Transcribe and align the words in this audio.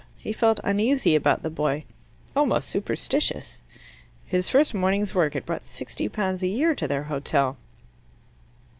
He 0.17 0.33
felt 0.33 0.59
uneasy 0.63 1.15
about 1.15 1.43
the 1.43 1.51
boy 1.51 1.83
almost 2.35 2.69
superstitious. 2.69 3.61
His 4.25 4.49
first 4.49 4.73
morning's 4.73 5.13
work 5.13 5.35
had 5.35 5.45
brought 5.45 5.63
sixty 5.63 6.09
pounds 6.09 6.41
a 6.41 6.47
year 6.47 6.73
to 6.73 6.87
their 6.87 7.03
hotel. 7.03 7.55